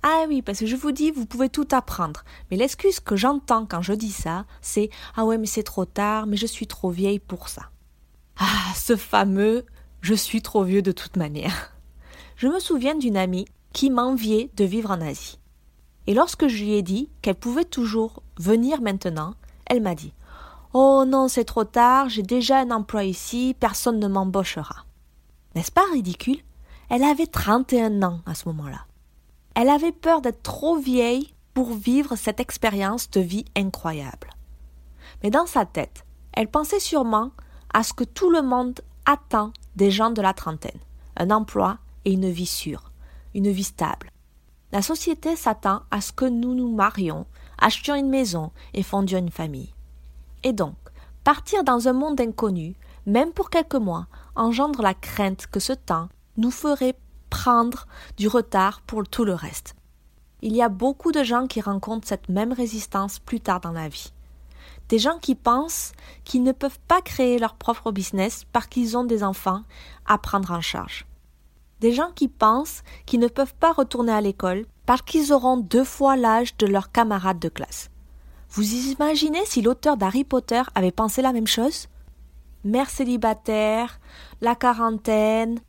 Ah 0.04 0.24
oui, 0.30 0.42
parce 0.42 0.60
que 0.60 0.66
je 0.66 0.78
vous 0.78 0.94
dis, 0.94 1.12
vous 1.12 1.26
pouvez 1.26 1.50
tout 1.50 1.68
apprendre. 1.72 2.24
Mais 2.50 2.56
l'excuse 2.56 3.02
que 3.02 3.18
j'entends 3.18 3.66
quand 3.66 3.82
je 3.82 3.92
dis 3.92 4.12
ça, 4.12 4.46
c'est 4.62 4.90
Ah 5.18 5.26
ouais, 5.26 5.38
mais 5.38 5.48
c'est 5.48 5.64
trop 5.64 5.84
tard, 5.84 6.28
mais 6.28 6.38
je 6.38 6.46
suis 6.46 6.66
trop 6.66 6.90
vieille 6.90 7.20
pour 7.20 7.50
ça. 7.50 7.72
Ah, 8.38 8.74
ce 8.74 8.96
fameux 8.96 9.66
Je 10.00 10.14
suis 10.14 10.42
trop 10.42 10.64
vieux 10.64 10.82
de 10.82 10.94
toute 10.94 11.18
manière. 11.18 11.74
Je 12.38 12.48
me 12.48 12.60
souviens 12.60 12.96
d'une 12.96 13.18
amie 13.18 13.48
qui 13.74 13.90
m'enviait 13.90 14.50
de 14.56 14.64
vivre 14.64 14.92
en 14.92 15.02
Asie. 15.02 15.40
Et 16.08 16.14
lorsque 16.14 16.48
je 16.48 16.64
lui 16.64 16.74
ai 16.74 16.82
dit 16.82 17.10
qu'elle 17.22 17.36
pouvait 17.36 17.66
toujours 17.66 18.24
venir 18.38 18.82
maintenant, 18.82 19.36
elle 19.66 19.82
m'a 19.82 19.96
dit 19.96 20.14
Oh 20.74 21.04
non, 21.06 21.28
c'est 21.28 21.46
trop 21.46 21.66
tard, 21.66 22.08
j'ai 22.08 22.24
déjà 22.24 22.60
un 22.60 22.72
emploi 22.72 23.04
ici, 23.04 23.58
personne 23.60 24.00
ne 24.00 24.08
m'embauchera. 24.08 24.86
N'est-ce 25.54 25.72
pas 25.72 25.84
ridicule? 25.92 26.42
Elle 26.96 27.04
avait 27.04 27.26
31 27.26 28.04
ans 28.04 28.20
à 28.28 28.36
ce 28.36 28.48
moment-là. 28.50 28.86
Elle 29.56 29.70
avait 29.70 29.92
peur 29.92 30.22
d'être 30.22 30.44
trop 30.44 30.78
vieille 30.78 31.34
pour 31.56 31.74
vivre 31.74 32.16
cette 32.16 32.40
expérience 32.40 33.10
de 33.10 33.20
vie 33.20 33.46
incroyable. 33.58 34.30
Mais 35.24 35.32
dans 35.32 35.48
sa 35.48 35.66
tête, 35.66 36.06
elle 36.34 36.50
pensait 36.50 36.80
sûrement 36.80 37.32
à 37.74 37.82
ce 37.82 37.94
que 37.94 38.04
tout 38.04 38.30
le 38.30 38.44
monde 38.44 38.80
attend 39.08 39.54
des 39.76 39.90
gens 39.90 40.12
de 40.12 40.22
la 40.22 40.36
trentaine 40.36 40.80
un 41.18 41.32
emploi 41.32 41.80
et 42.06 42.14
une 42.14 42.30
vie 42.30 42.46
sûre, 42.46 42.92
une 43.34 43.50
vie 43.50 43.64
stable. 43.64 44.12
La 44.72 44.84
société 44.84 45.36
s'attend 45.36 45.82
à 45.90 46.00
ce 46.00 46.12
que 46.12 46.26
nous 46.26 46.54
nous 46.54 46.72
marions, 46.72 47.26
achetions 47.58 47.96
une 47.96 48.10
maison 48.10 48.52
et 48.76 48.84
fondions 48.84 49.18
une 49.18 49.32
famille. 49.32 49.74
Et 50.44 50.54
donc, 50.54 50.76
partir 51.24 51.64
dans 51.64 51.88
un 51.88 51.94
monde 51.94 52.22
inconnu, 52.22 52.76
même 53.08 53.32
pour 53.32 53.50
quelques 53.50 53.74
mois, 53.74 54.06
engendre 54.36 54.84
la 54.84 54.94
crainte 54.94 55.48
que 55.48 55.60
ce 55.60 55.74
temps 55.74 56.10
nous 56.38 56.52
ferait 56.52 56.96
prendre 57.30 57.88
du 58.18 58.28
retard 58.28 58.82
pour 58.82 59.08
tout 59.08 59.26
le 59.26 59.34
reste. 59.34 59.76
Il 60.42 60.56
y 60.56 60.62
a 60.62 60.70
beaucoup 60.70 61.12
de 61.12 61.24
gens 61.24 61.48
qui 61.48 61.62
rencontrent 61.62 62.08
cette 62.08 62.30
même 62.30 62.54
résistance 62.54 63.20
plus 63.20 63.40
tard 63.40 63.62
dans 63.62 63.72
la 63.72 63.88
vie. 63.88 64.12
Des 64.90 65.00
gens 65.00 65.18
qui 65.20 65.36
pensent 65.36 65.94
qu'ils 66.26 66.44
ne 66.44 66.52
peuvent 66.52 66.80
pas 66.88 67.02
créer 67.02 67.40
leur 67.40 67.56
propre 67.56 67.92
business 67.92 68.44
parce 68.52 68.68
qu'ils 68.68 68.98
ont 68.98 69.06
des 69.06 69.24
enfants 69.24 69.64
à 70.06 70.18
prendre 70.18 70.52
en 70.52 70.62
charge. 70.62 71.08
Des 71.80 71.94
gens 71.94 72.12
qui 72.14 72.28
pensent 72.28 72.84
qu'ils 73.06 73.20
ne 73.20 73.28
peuvent 73.28 73.56
pas 73.56 73.74
retourner 73.74 74.12
à 74.12 74.22
l'école 74.22 74.66
parce 74.86 75.02
qu'ils 75.02 75.34
auront 75.34 75.58
deux 75.58 75.84
fois 75.84 76.16
l'âge 76.16 76.56
de 76.58 76.68
leurs 76.68 76.92
camarades 76.92 77.40
de 77.40 77.50
classe. 77.50 77.90
Vous 78.50 78.74
imaginez 78.74 79.46
si 79.46 79.62
l'auteur 79.62 79.98
d'Harry 79.98 80.24
Potter 80.24 80.62
avait 80.76 80.92
pensé 80.92 81.22
la 81.22 81.34
même 81.34 81.48
chose? 81.48 81.88
Mère 82.64 82.90
célibataire, 82.90 84.00
la 84.42 84.56
quarantaine, 84.56 85.60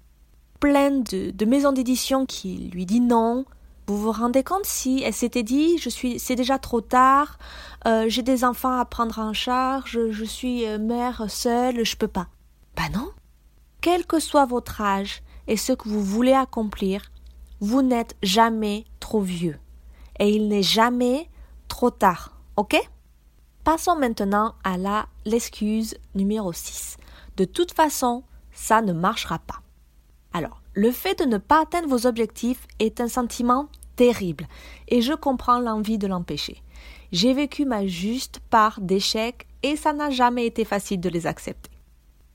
plein 0.65 0.93
de, 0.93 1.45
maisons 1.45 1.73
d'édition 1.73 2.25
qui 2.25 2.71
lui 2.73 2.87
dit 2.87 3.01
non, 3.01 3.45
vous 3.87 3.99
vous 3.99 4.13
rendez 4.13 4.43
compte 4.43 4.65
si 4.65 5.03
elle 5.05 5.13
s'était 5.13 5.43
dit 5.43 5.77
je 5.77 5.91
suis 5.91 6.19
c'est 6.19 6.37
déjà 6.37 6.59
trop 6.59 6.81
tard, 6.81 7.39
euh, 7.87 8.07
j'ai 8.09 8.23
des 8.23 8.45
enfants 8.45 8.79
à 8.79 8.87
prendre 8.87 9.19
en 9.19 9.35
charge, 9.35 9.99
je 10.11 10.25
suis 10.25 10.67
euh, 10.67 10.79
mère 10.79 11.27
seule, 11.29 11.85
je 11.85 11.99
peux 11.99 12.09
pas. 12.09 12.29
Bah 12.79 12.85
non. 12.95 13.11
Quel 13.83 14.07
que 14.07 14.19
soit 14.19 14.47
votre 14.47 14.81
âge 14.81 15.23
et 15.49 15.59
ce 15.59 15.75
que 15.75 15.87
vous 15.87 16.03
voulez 16.03 16.33
accomplir, 16.33 17.13
vous 17.61 17.83
n'êtes 17.83 18.17
jamais 18.23 18.87
trop 19.01 19.21
vieux. 19.21 19.59
Et 20.19 20.31
il 20.31 20.49
n'est 20.49 20.63
jamais 20.63 21.29
trop 21.69 21.91
tard. 21.91 22.39
OK? 22.57 22.75
Passons 23.65 23.97
maintenant 23.97 24.55
à 24.65 24.79
la 24.79 25.09
l'excuse 25.27 25.95
numéro 26.15 26.55
6. 26.55 26.97
De 27.37 27.45
toute 27.45 27.75
façon, 27.75 28.23
ça 28.51 28.81
ne 28.81 28.95
marchera 28.95 29.39
pas. 29.41 29.64
Alors, 30.35 30.61
le 30.75 30.91
fait 30.91 31.21
de 31.21 31.25
ne 31.25 31.39
pas 31.39 31.63
atteindre 31.63 31.89
vos 31.89 32.07
objectifs 32.07 32.67
est 32.81 33.01
un 33.01 33.09
sentiment 33.09 33.69
terrible 33.95 34.49
et 34.89 35.01
je 35.01 35.13
comprends 35.13 35.61
l'envie 35.61 35.97
de 35.97 36.09
l'empêcher. 36.09 36.61
J'ai 37.13 37.33
vécu 37.33 37.65
ma 37.65 37.87
juste 37.87 38.41
part 38.51 38.81
d'échecs 38.81 39.47
et 39.63 39.77
ça 39.77 39.93
n'a 39.93 40.11
jamais 40.11 40.45
été 40.45 40.65
facile 40.65 41.01
de 41.01 41.09
les 41.09 41.29
accepter. 41.29 41.71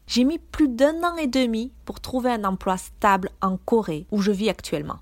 J'ai 0.07 0.23
mis 0.23 0.39
plus 0.39 0.69
d'un 0.69 1.03
an 1.03 1.17
et 1.17 1.27
demi 1.27 1.73
pour 1.83 1.99
trouver 1.99 2.31
un 2.31 2.45
emploi 2.45 2.77
stable 2.77 3.29
en 3.41 3.57
Corée 3.57 4.07
où 4.11 4.21
je 4.21 4.31
vis 4.31 4.49
actuellement. 4.49 4.99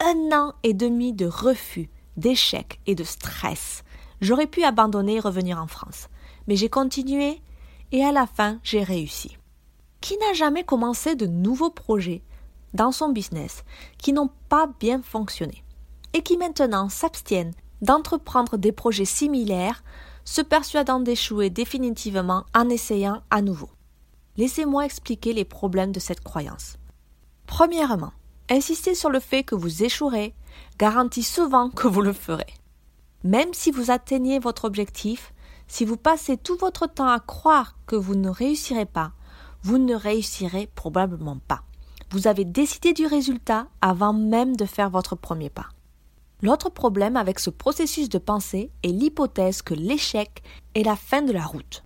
Un 0.00 0.36
an 0.36 0.52
et 0.62 0.74
demi 0.74 1.14
de 1.14 1.24
refus, 1.24 1.88
d'échecs 2.18 2.78
et 2.86 2.94
de 2.94 3.04
stress. 3.04 3.82
J'aurais 4.20 4.46
pu 4.46 4.64
abandonner 4.64 5.14
et 5.14 5.20
revenir 5.20 5.58
en 5.58 5.66
France. 5.66 6.08
Mais 6.46 6.56
j'ai 6.56 6.68
continué 6.68 7.40
et 7.90 8.04
à 8.04 8.12
la 8.12 8.26
fin 8.26 8.60
j'ai 8.62 8.82
réussi. 8.82 9.38
Qui 10.00 10.16
n'a 10.18 10.32
jamais 10.32 10.64
commencé 10.64 11.16
de 11.16 11.26
nouveaux 11.26 11.70
projets 11.70 12.22
dans 12.74 12.92
son 12.92 13.10
business 13.10 13.64
qui 13.98 14.12
n'ont 14.12 14.30
pas 14.48 14.68
bien 14.78 15.02
fonctionné 15.02 15.64
et 16.12 16.22
qui 16.22 16.36
maintenant 16.36 16.88
s'abstiennent 16.88 17.54
d'entreprendre 17.82 18.56
des 18.56 18.72
projets 18.72 19.04
similaires, 19.04 19.82
se 20.24 20.42
persuadant 20.42 21.00
d'échouer 21.00 21.50
définitivement 21.50 22.44
en 22.54 22.68
essayant 22.68 23.22
à 23.30 23.40
nouveau. 23.40 23.70
Laissez-moi 24.36 24.84
expliquer 24.84 25.32
les 25.32 25.44
problèmes 25.44 25.92
de 25.92 26.00
cette 26.00 26.22
croyance. 26.22 26.76
Premièrement, 27.46 28.12
insister 28.50 28.94
sur 28.94 29.10
le 29.10 29.20
fait 29.20 29.42
que 29.42 29.54
vous 29.54 29.84
échouerez 29.84 30.34
garantit 30.78 31.22
souvent 31.22 31.70
que 31.70 31.88
vous 31.88 32.02
le 32.02 32.12
ferez. 32.12 32.54
Même 33.24 33.52
si 33.52 33.70
vous 33.70 33.90
atteignez 33.90 34.38
votre 34.38 34.64
objectif, 34.64 35.32
si 35.66 35.84
vous 35.84 35.96
passez 35.96 36.36
tout 36.36 36.56
votre 36.56 36.86
temps 36.86 37.08
à 37.08 37.20
croire 37.20 37.76
que 37.86 37.96
vous 37.96 38.14
ne 38.14 38.28
réussirez 38.28 38.86
pas, 38.86 39.12
vous 39.62 39.78
ne 39.78 39.94
réussirez 39.94 40.68
probablement 40.74 41.38
pas. 41.46 41.62
Vous 42.10 42.26
avez 42.26 42.44
décidé 42.44 42.92
du 42.92 43.06
résultat 43.06 43.66
avant 43.80 44.12
même 44.12 44.56
de 44.56 44.64
faire 44.64 44.90
votre 44.90 45.14
premier 45.14 45.50
pas. 45.50 45.68
L'autre 46.40 46.70
problème 46.70 47.16
avec 47.16 47.38
ce 47.40 47.50
processus 47.50 48.08
de 48.08 48.18
pensée 48.18 48.70
est 48.82 48.88
l'hypothèse 48.88 49.60
que 49.60 49.74
l'échec 49.74 50.42
est 50.74 50.84
la 50.84 50.96
fin 50.96 51.22
de 51.22 51.32
la 51.32 51.44
route. 51.44 51.82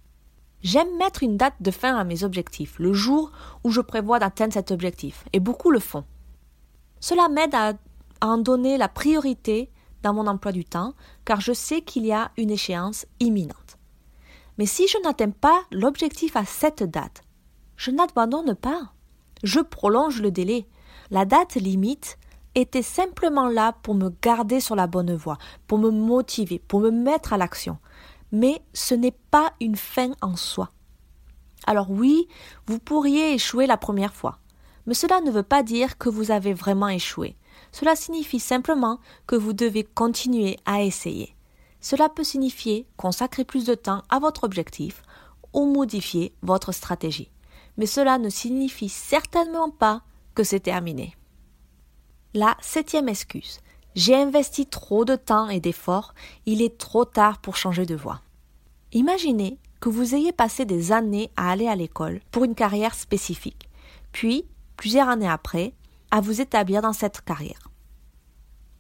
J'aime 0.63 0.97
mettre 0.97 1.23
une 1.23 1.37
date 1.37 1.57
de 1.61 1.71
fin 1.71 1.97
à 1.97 2.05
mes 2.05 2.23
objectifs, 2.23 2.79
le 2.79 2.93
jour 2.93 3.33
où 3.65 3.71
je 3.71 3.81
prévois 3.81 4.19
d'atteindre 4.19 4.53
cet 4.53 4.71
objectif, 4.71 5.25
et 5.33 5.41
beaucoup 5.41 5.71
le 5.71 5.81
font. 5.81 6.05
Cela 7.01 7.29
m'aide 7.29 7.55
à, 7.55 7.73
en 8.21 8.39
donner 8.39 8.79
la 8.79 8.89
priorité 8.89 9.71
dans 10.03 10.15
mon 10.15 10.29
emploi 10.29 10.53
du 10.53 10.65
temps, 10.65 10.95
car 11.25 11.41
je 11.41 11.53
sais 11.53 11.81
qu'il 11.81 12.07
y 12.07 12.13
a 12.13 12.31
une 12.37 12.51
échéance 12.51 13.07
imminente. 13.19 13.79
Mais 14.59 14.67
si 14.67 14.87
je 14.87 14.99
n'atteins 15.03 15.31
pas 15.31 15.63
l'objectif 15.73 16.37
à 16.37 16.45
cette 16.45 16.85
date, 16.85 17.23
je 17.77 17.91
n'abandonne 17.91 18.55
pas. 18.55 18.93
Je 19.43 19.61
prolonge 19.61 20.21
le 20.21 20.31
délai. 20.31 20.67
La 21.11 21.25
date 21.25 21.55
limite 21.55 22.19
était 22.55 22.83
simplement 22.83 23.49
là 23.49 23.73
pour 23.83 23.95
me 23.95 24.11
garder 24.23 24.61
sur 24.61 24.77
la 24.77 24.87
bonne 24.87 25.15
voie, 25.15 25.39
pour 25.67 25.79
me 25.79 25.91
motiver, 25.91 26.59
pour 26.59 26.81
me 26.81 26.91
mettre 26.91 27.33
à 27.33 27.39
l'action. 27.39 27.79
Mais 28.31 28.63
ce 28.73 28.95
n'est 28.95 29.17
pas 29.31 29.53
une 29.61 29.77
fin 29.77 30.13
en 30.21 30.37
soi. 30.37 30.71
Alors 31.67 31.91
oui, 31.91 32.29
vous 32.67 32.79
pourriez 32.79 33.35
échouer 33.35 33.67
la 33.67 33.77
première 33.77 34.15
fois, 34.15 34.39
mais 34.87 34.95
cela 34.95 35.21
ne 35.21 35.31
veut 35.31 35.43
pas 35.43 35.63
dire 35.63 35.97
que 35.97 36.09
vous 36.09 36.31
avez 36.31 36.55
vraiment 36.55 36.89
échoué. 36.89 37.37
Cela 37.71 37.95
signifie 37.95 38.41
simplement 38.41 38.99
que 39.27 39.37
vous 39.37 39.53
devez 39.53 39.85
continuer 39.85 40.59
à 40.67 40.83
essayer. 40.83 41.35
Cela 41.81 42.09
peut 42.09 42.25
signifier 42.25 42.87
consacrer 42.97 43.45
plus 43.45 43.65
de 43.65 43.75
temps 43.75 44.03
à 44.09 44.19
votre 44.19 44.45
objectif 44.45 45.03
ou 45.53 45.67
modifier 45.67 46.35
votre 46.43 46.73
stratégie. 46.73 47.31
Mais 47.77 47.87
cela 47.87 48.19
ne 48.19 48.29
signifie 48.29 48.89
certainement 48.89 49.71
pas 49.71 50.03
que 50.35 50.45
c'est 50.45 50.61
terminé. 50.61 51.17
La 52.35 52.57
septième 52.61 53.09
excuse. 53.09 53.61
J'ai 53.95 54.15
investi 54.15 54.67
trop 54.67 55.05
de 55.05 55.17
temps 55.17 55.51
et 55.51 55.61
d'efforts, 55.61 56.15
il 56.47 56.63
est 56.63 56.79
trop 56.79 57.05
tard 57.05 57.39
pour 57.41 57.57
changer 57.57 57.85
de 57.85 57.95
voie. 57.95 58.23
Imaginez 58.93 59.59
que 59.81 59.91
vous 59.91 60.15
ayez 60.15 60.33
passé 60.33 60.65
des 60.65 60.93
années 60.93 61.31
à 61.37 61.51
aller 61.51 61.69
à 61.69 61.77
l'école 61.77 62.21
pour 62.31 62.45
une 62.45 62.55
carrière 62.55 62.95
spécifique, 62.95 63.69
puis, 64.13 64.47
plusieurs 64.77 65.09
années 65.09 65.29
après, 65.29 65.75
à 66.11 66.21
vous 66.21 66.41
établir 66.41 66.83
dans 66.83 66.93
cette 66.93 67.23
carrière. 67.23 67.69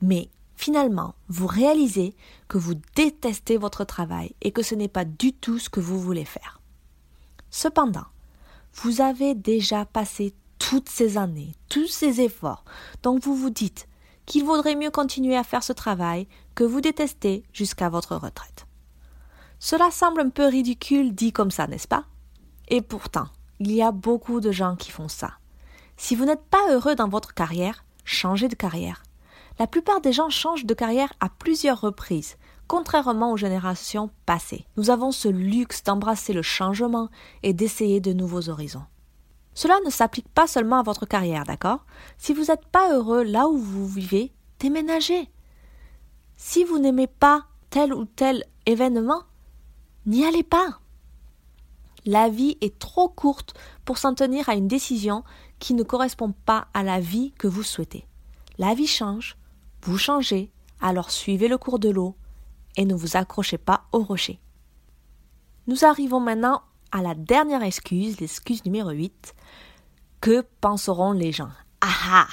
Mais 0.01 0.31
finalement, 0.55 1.15
vous 1.29 1.47
réalisez 1.47 2.15
que 2.49 2.59
vous 2.59 2.75
détestez 2.95 3.57
votre 3.57 3.85
travail 3.85 4.35
et 4.43 4.53
que 4.53 4.63
ce 4.63 4.75
n'est 4.75 4.89
pas 4.89 5.05
du 5.05 5.33
tout 5.33 5.59
ce 5.59 5.71
que 5.71 5.81
vous 5.81 6.01
voulez 6.01 6.25
faire. 6.25 6.61
Cependant, 7.51 8.07
vous 8.75 9.01
avez 9.01 9.35
déjà 9.35 9.85
passé 9.85 10.35
toutes 10.59 10.89
ces 10.89 11.19
années, 11.19 11.53
tous 11.69 11.89
ces 11.89 12.21
efforts. 12.21 12.65
Donc 13.03 13.23
vous 13.23 13.35
vous 13.35 13.51
dites 13.51 13.89
qu'il 14.27 14.45
vaudrait 14.45 14.77
mieux 14.77 14.91
continuer 14.91 15.37
à 15.37 15.45
faire 15.45 15.63
ce 15.63 15.73
travail 15.73 16.27
que 16.55 16.65
vous 16.65 16.81
détestez 16.81 17.43
jusqu'à 17.53 17.89
votre 17.89 18.17
retraite. 18.17 18.67
Cela 19.59 19.91
semble 19.91 20.21
un 20.21 20.31
peu 20.31 20.47
ridicule 20.47 21.15
dit 21.15 21.33
comme 21.33 21.51
ça, 21.51 21.67
n'est-ce 21.67 21.89
pas? 21.89 22.05
Et 22.69 22.81
pourtant, 22.81 23.29
il 23.61 23.73
y 23.73 23.83
a 23.83 23.93
beaucoup 23.93 24.41
de 24.41 24.51
gens 24.51 24.77
qui 24.77 24.91
font 24.91 25.09
ça. 25.09 25.35
Si 25.97 26.17
vous 26.17 26.25
n'êtes 26.25 26.45
pas 26.45 26.71
heureux 26.71 26.95
dans 26.95 27.09
votre 27.09 27.35
carrière, 27.35 27.85
changez 28.05 28.49
de 28.49 28.55
carrière. 28.55 29.03
La 29.59 29.67
plupart 29.67 30.01
des 30.01 30.13
gens 30.13 30.31
changent 30.31 30.65
de 30.65 30.75
carrière 30.75 31.13
à 31.21 31.29
plusieurs 31.29 31.81
reprises, 31.81 32.37
contrairement 32.73 33.33
aux 33.33 33.37
générations 33.37 34.09
passées. 34.25 34.65
Nous 34.79 34.89
avons 34.89 35.13
ce 35.13 35.29
luxe 35.29 35.83
d'embrasser 35.83 36.33
le 36.33 36.41
changement 36.41 37.11
et 37.43 37.53
d'essayer 37.53 38.01
de 38.01 38.15
nouveaux 38.15 38.49
horizons. 38.49 38.87
Cela 39.53 39.79
ne 39.85 39.91
s'applique 39.91 40.31
pas 40.31 40.47
seulement 40.47 40.79
à 40.79 40.83
votre 40.83 41.05
carrière, 41.05 41.45
d'accord? 41.45 41.85
Si 42.17 42.33
vous 42.33 42.45
n'êtes 42.45 42.65
pas 42.65 42.95
heureux 42.95 43.25
là 43.25 43.47
où 43.47 43.59
vous 43.59 43.87
vivez, 43.87 44.33
déménagez. 44.59 45.29
Si 46.39 46.65
vous 46.65 46.79
n'aimez 46.79 47.09
pas 47.09 47.45
tel 47.69 47.93
ou 47.93 48.07
tel 48.07 48.43
événement, 48.65 49.25
n'y 50.07 50.25
allez 50.25 50.43
pas. 50.43 50.81
La 52.07 52.31
vie 52.31 52.57
est 52.63 52.79
trop 52.79 53.11
courte 53.11 53.53
pour 53.85 53.99
s'en 53.99 54.15
tenir 54.15 54.49
à 54.49 54.55
une 54.55 54.67
décision 54.67 55.25
qui 55.59 55.75
ne 55.75 55.83
correspond 55.83 56.33
pas 56.47 56.69
à 56.73 56.83
la 56.83 57.01
vie 57.01 57.35
que 57.37 57.49
vous 57.49 57.65
souhaitez. 57.65 58.07
La 58.57 58.73
vie 58.73 58.87
change, 58.87 59.37
vous 59.83 59.99
changez, 59.99 60.51
alors 60.81 61.11
suivez 61.11 61.49
le 61.49 61.59
cours 61.59 61.79
de 61.79 61.91
l'eau 61.91 62.17
et 62.77 62.85
ne 62.85 62.95
vous 62.95 63.17
accrochez 63.17 63.59
pas 63.59 63.85
au 63.93 64.01
rocher. 64.01 64.41
Nous 65.67 65.85
arrivons 65.85 66.21
maintenant 66.21 66.63
à 66.91 67.03
la 67.03 67.15
dernière 67.15 67.63
excuse, 67.63 68.21
l'excuse 68.21 68.65
numéro 68.65 68.91
8. 68.91 69.35
Que 70.21 70.45
penseront 70.61 71.13
les 71.13 71.33
gens? 71.33 71.51
Ah 71.81 71.89
ah 72.11 72.27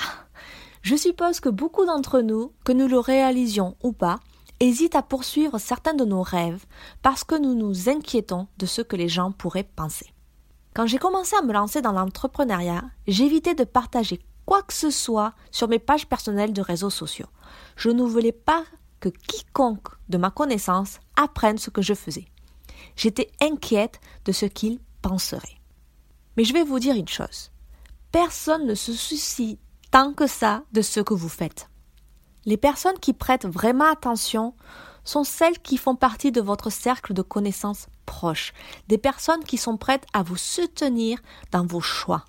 Je 0.82 0.96
suppose 0.96 1.40
que 1.40 1.50
beaucoup 1.50 1.86
d'entre 1.86 2.22
nous, 2.22 2.54
que 2.64 2.72
nous 2.72 2.88
le 2.88 3.00
réalisions 3.00 3.76
ou 3.84 3.92
pas, 3.92 4.20
hésitent 4.60 4.96
à 4.96 5.02
poursuivre 5.02 5.58
certains 5.58 5.94
de 5.94 6.06
nos 6.06 6.22
rêves 6.22 6.66
parce 7.02 7.24
que 7.24 7.36
nous 7.36 7.56
nous 7.56 7.90
inquiétons 7.90 8.48
de 8.58 8.66
ce 8.66 8.82
que 8.82 8.96
les 8.96 9.10
gens 9.10 9.32
pourraient 9.32 9.70
penser. 9.76 10.14
Quand 10.74 10.86
j'ai 10.86 10.98
commencé 10.98 11.36
à 11.36 11.42
me 11.42 11.54
lancer 11.54 11.82
dans 11.82 11.92
l'entrepreneuriat, 11.92 12.84
j'évitais 13.08 13.56
de 13.56 13.64
partager 13.64 14.20
quoi 14.46 14.62
que 14.64 14.74
ce 14.74 14.90
soit 14.90 15.34
sur 15.52 15.68
mes 15.68 15.80
pages 15.80 16.08
personnelles 16.08 16.54
de 16.54 16.62
réseaux 16.62 16.90
sociaux. 16.90 17.28
Je 17.76 17.90
ne 17.90 18.04
voulais 18.04 18.32
pas 18.32 18.64
que 19.00 19.10
quiconque 19.10 19.90
de 20.10 20.18
ma 20.18 20.32
connaissance 20.32 21.00
apprenne 21.16 21.58
ce 21.58 21.70
que 21.70 21.82
je 21.82 21.94
faisais. 21.94 22.28
J'étais 22.96 23.32
inquiète 23.42 24.00
de 24.26 24.32
ce 24.32 24.46
qu'ils 24.46 24.80
penseraient. 25.02 25.60
Mais 26.38 26.44
je 26.44 26.54
vais 26.54 26.64
vous 26.64 26.80
dire 26.80 26.96
une 26.96 27.08
chose. 27.08 27.52
Personne 28.12 28.66
ne 28.66 28.76
se 28.76 28.94
soucie 28.94 29.60
tant 29.92 30.14
que 30.14 30.28
ça 30.28 30.64
de 30.72 30.82
ce 30.82 31.00
que 31.00 31.14
vous 31.14 31.30
faites. 31.30 31.70
Les 32.46 32.58
personnes 32.58 33.00
qui 33.00 33.14
prêtent 33.14 33.46
vraiment 33.46 33.92
attention 33.92 34.56
sont 35.04 35.24
celles 35.24 35.60
qui 35.60 35.78
font 35.78 35.96
partie 35.96 36.32
de 36.32 36.42
votre 36.42 36.70
cercle 36.70 37.14
de 37.14 37.22
connaissances 37.22 37.88
proches, 38.06 38.54
des 38.88 38.98
personnes 38.98 39.44
qui 39.44 39.58
sont 39.58 39.78
prêtes 39.78 40.06
à 40.14 40.24
vous 40.24 40.38
soutenir 40.38 41.20
dans 41.52 41.66
vos 41.66 41.82
choix. 41.82 42.26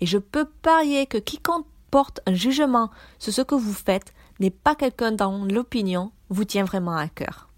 Et 0.00 0.06
je 0.06 0.18
peux 0.18 0.46
parier 0.46 1.06
que 1.06 1.18
quiconque 1.18 1.66
porte 1.90 2.20
un 2.26 2.34
jugement 2.34 2.90
sur 3.18 3.32
ce 3.32 3.42
que 3.42 3.54
vous 3.54 3.72
faites 3.72 4.12
n'est 4.38 4.50
pas 4.50 4.74
quelqu'un 4.74 5.12
dont 5.12 5.44
l'opinion 5.44 6.12
vous 6.28 6.44
tient 6.44 6.64
vraiment 6.64 6.96
à 6.96 7.08
cœur. 7.08 7.48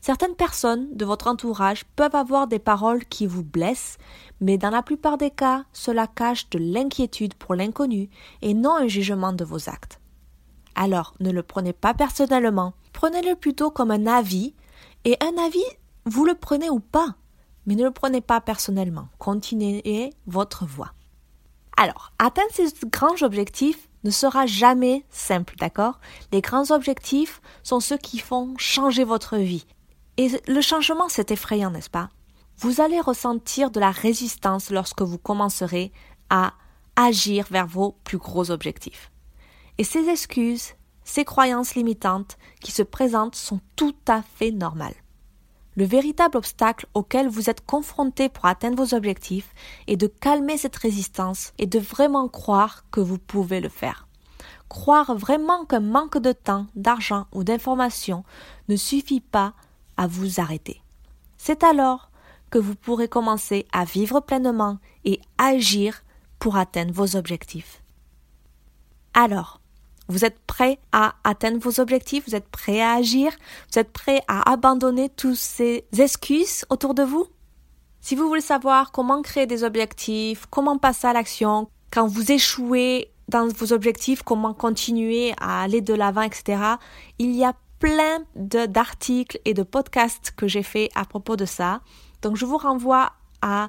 Certaines 0.00 0.36
personnes 0.36 0.96
de 0.96 1.04
votre 1.04 1.26
entourage 1.26 1.84
peuvent 1.96 2.14
avoir 2.14 2.46
des 2.46 2.60
paroles 2.60 3.04
qui 3.04 3.26
vous 3.26 3.42
blessent, 3.42 3.98
mais 4.40 4.56
dans 4.56 4.70
la 4.70 4.82
plupart 4.82 5.18
des 5.18 5.30
cas, 5.30 5.64
cela 5.72 6.06
cache 6.06 6.48
de 6.50 6.58
l'inquiétude 6.58 7.34
pour 7.34 7.54
l'inconnu 7.54 8.08
et 8.40 8.54
non 8.54 8.76
un 8.76 8.86
jugement 8.86 9.32
de 9.32 9.44
vos 9.44 9.68
actes. 9.68 10.00
Alors, 10.76 11.14
ne 11.18 11.32
le 11.32 11.42
prenez 11.42 11.72
pas 11.72 11.94
personnellement, 11.94 12.74
prenez-le 12.92 13.34
plutôt 13.34 13.70
comme 13.70 13.90
un 13.90 14.06
avis, 14.06 14.54
et 15.04 15.16
un 15.20 15.42
avis, 15.42 15.64
vous 16.04 16.24
le 16.24 16.34
prenez 16.34 16.70
ou 16.70 16.78
pas, 16.78 17.16
mais 17.66 17.74
ne 17.74 17.84
le 17.84 17.90
prenez 17.90 18.20
pas 18.20 18.40
personnellement. 18.40 19.08
Continuez 19.18 20.12
votre 20.26 20.64
voie. 20.64 20.92
Alors, 21.80 22.10
atteindre 22.18 22.50
ces 22.52 22.66
grands 22.86 23.22
objectifs 23.22 23.88
ne 24.02 24.10
sera 24.10 24.46
jamais 24.46 25.04
simple, 25.10 25.54
d'accord? 25.60 26.00
Les 26.32 26.40
grands 26.40 26.72
objectifs 26.72 27.40
sont 27.62 27.78
ceux 27.78 27.98
qui 27.98 28.18
font 28.18 28.54
changer 28.58 29.04
votre 29.04 29.36
vie. 29.36 29.64
Et 30.16 30.28
le 30.48 30.60
changement, 30.60 31.08
c'est 31.08 31.30
effrayant, 31.30 31.70
n'est-ce 31.70 31.88
pas? 31.88 32.10
Vous 32.56 32.80
allez 32.80 32.98
ressentir 33.00 33.70
de 33.70 33.78
la 33.78 33.92
résistance 33.92 34.70
lorsque 34.70 35.02
vous 35.02 35.18
commencerez 35.18 35.92
à 36.30 36.54
agir 36.96 37.46
vers 37.48 37.68
vos 37.68 37.92
plus 38.02 38.18
gros 38.18 38.50
objectifs. 38.50 39.12
Et 39.78 39.84
ces 39.84 40.08
excuses, 40.08 40.72
ces 41.04 41.24
croyances 41.24 41.76
limitantes 41.76 42.38
qui 42.60 42.72
se 42.72 42.82
présentent 42.82 43.36
sont 43.36 43.60
tout 43.76 43.94
à 44.08 44.22
fait 44.22 44.50
normales. 44.50 44.96
Le 45.78 45.84
véritable 45.84 46.36
obstacle 46.36 46.88
auquel 46.94 47.28
vous 47.28 47.50
êtes 47.50 47.64
confronté 47.64 48.28
pour 48.28 48.46
atteindre 48.46 48.82
vos 48.82 48.96
objectifs 48.96 49.54
est 49.86 49.94
de 49.96 50.08
calmer 50.08 50.58
cette 50.58 50.74
résistance 50.74 51.52
et 51.56 51.68
de 51.68 51.78
vraiment 51.78 52.26
croire 52.26 52.82
que 52.90 52.98
vous 52.98 53.16
pouvez 53.16 53.60
le 53.60 53.68
faire. 53.68 54.08
Croire 54.68 55.14
vraiment 55.14 55.64
qu'un 55.66 55.78
manque 55.78 56.18
de 56.18 56.32
temps, 56.32 56.66
d'argent 56.74 57.28
ou 57.30 57.44
d'information 57.44 58.24
ne 58.68 58.74
suffit 58.74 59.20
pas 59.20 59.54
à 59.96 60.08
vous 60.08 60.40
arrêter. 60.40 60.82
C'est 61.36 61.62
alors 61.62 62.10
que 62.50 62.58
vous 62.58 62.74
pourrez 62.74 63.06
commencer 63.06 63.64
à 63.72 63.84
vivre 63.84 64.18
pleinement 64.18 64.78
et 65.04 65.20
agir 65.38 66.02
pour 66.40 66.56
atteindre 66.56 66.92
vos 66.92 67.14
objectifs. 67.14 67.84
Alors, 69.14 69.60
vous 70.08 70.24
êtes 70.24 70.38
prêt 70.46 70.78
à 70.92 71.14
atteindre 71.24 71.58
vos 71.58 71.80
objectifs, 71.80 72.24
vous 72.26 72.34
êtes 72.34 72.48
prêt 72.48 72.80
à 72.80 72.94
agir, 72.94 73.32
vous 73.72 73.78
êtes 73.78 73.92
prêt 73.92 74.22
à 74.28 74.50
abandonner 74.50 75.08
tous 75.10 75.38
ces 75.38 75.84
excuses 75.98 76.64
autour 76.70 76.94
de 76.94 77.02
vous? 77.02 77.26
Si 78.00 78.14
vous 78.14 78.26
voulez 78.26 78.40
savoir 78.40 78.90
comment 78.90 79.22
créer 79.22 79.46
des 79.46 79.64
objectifs, 79.64 80.46
comment 80.50 80.78
passer 80.78 81.06
à 81.06 81.12
l'action, 81.12 81.68
quand 81.90 82.06
vous 82.06 82.32
échouez 82.32 83.12
dans 83.28 83.48
vos 83.48 83.72
objectifs, 83.72 84.22
comment 84.22 84.54
continuer 84.54 85.34
à 85.38 85.62
aller 85.62 85.80
de 85.80 85.94
l'avant, 85.94 86.22
etc., 86.22 86.62
il 87.18 87.34
y 87.34 87.44
a 87.44 87.54
plein 87.78 88.24
d'articles 88.34 89.38
et 89.44 89.54
de 89.54 89.62
podcasts 89.62 90.32
que 90.36 90.48
j'ai 90.48 90.62
fait 90.62 90.88
à 90.94 91.04
propos 91.04 91.36
de 91.36 91.44
ça. 91.44 91.80
Donc 92.22 92.36
je 92.36 92.44
vous 92.46 92.56
renvoie 92.56 93.12
à 93.42 93.68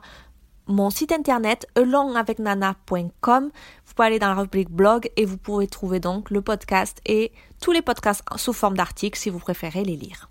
mon 0.70 0.90
site 0.90 1.12
internet 1.12 1.68
elongavecnana.com. 1.76 3.50
Vous 3.86 3.94
pouvez 3.94 4.08
aller 4.08 4.20
dans 4.20 4.30
la 4.30 4.42
rubrique 4.42 4.70
blog 4.70 5.10
et 5.18 5.26
vous 5.26 5.38
pourrez 5.38 5.68
trouver 5.68 6.00
donc 6.00 6.30
le 6.30 6.42
podcast 6.42 7.02
et 7.06 7.32
tous 7.62 7.72
les 7.72 7.82
podcasts 7.82 8.24
sous 8.38 8.54
forme 8.54 8.78
d'articles 8.78 9.20
si 9.20 9.30
vous 9.30 9.40
préférez 9.40 9.84
les 9.84 9.98
lire. 9.98 10.30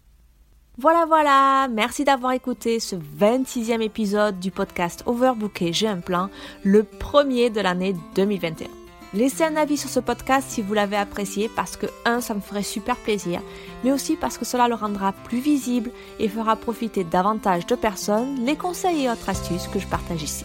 Voilà, 0.81 1.07
voilà, 1.07 1.67
merci 1.69 2.05
d'avoir 2.05 2.33
écouté 2.33 2.79
ce 2.79 2.95
26e 2.95 3.83
épisode 3.83 4.39
du 4.39 4.53
podcast 4.53 5.03
Overbooké, 5.07 5.73
j'ai 5.73 5.89
un 5.89 5.99
plan, 5.99 6.31
le 6.63 6.85
premier 6.85 7.51
de 7.51 7.61
l'année 7.61 7.97
2021. 8.15 8.78
Laissez 9.15 9.43
un 9.43 9.57
avis 9.57 9.79
sur 9.79 9.89
ce 9.89 10.01
podcast 10.01 10.49
si 10.51 10.61
vous 10.61 10.75
l'avez 10.75 10.97
apprécié 10.97 11.51
parce 11.55 11.77
que, 11.77 11.87
un, 12.05 12.21
ça 12.21 12.35
me 12.35 12.41
ferait 12.41 12.63
super 12.63 12.97
plaisir, 12.97 13.41
mais 13.83 13.93
aussi 13.93 14.17
parce 14.17 14.37
que 14.37 14.45
cela 14.45 14.69
le 14.69 14.75
rendra 14.75 15.13
plus 15.13 15.41
visible 15.41 15.91
et 16.19 16.29
fera 16.29 16.57
profiter 16.57 17.05
davantage 17.05 17.67
de 17.67 17.75
personnes 17.75 18.45
les 18.45 18.57
conseils 18.57 19.05
et 19.05 19.11
autres 19.11 19.31
astuces 19.31 19.69
que 19.69 19.79
je 19.79 19.87
partage 19.87 20.23
ici. 20.23 20.45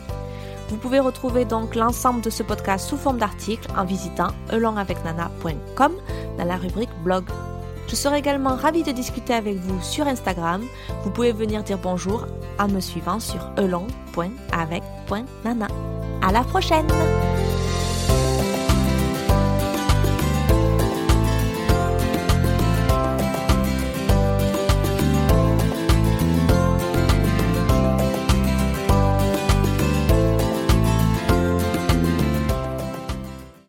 Vous 0.70 0.78
pouvez 0.78 1.00
retrouver 1.00 1.44
donc 1.44 1.76
l'ensemble 1.76 2.22
de 2.22 2.30
ce 2.30 2.42
podcast 2.42 2.88
sous 2.88 2.98
forme 2.98 3.18
d'article 3.18 3.68
en 3.78 3.84
visitant 3.84 4.30
elongavecnana.com 4.52 5.92
dans 6.38 6.46
la 6.46 6.56
rubrique 6.56 6.90
blog. 7.04 7.26
Je 7.90 7.96
serai 7.96 8.20
également 8.20 8.56
ravie 8.56 8.84
de 8.84 8.92
discuter 8.92 9.34
avec 9.34 9.58
vous 9.58 9.82
sur 9.82 10.08
Instagram. 10.08 10.64
Vous 11.04 11.12
pouvez 11.12 11.34
venir 11.34 11.64
dire 11.64 11.80
bonjour 11.80 12.26
en 12.58 12.70
me 12.70 12.80
suivant 12.80 13.20
sur 13.20 13.52
elong.avec.nana. 13.58 15.68
À 16.22 16.32
la 16.32 16.44
prochaine! 16.44 16.88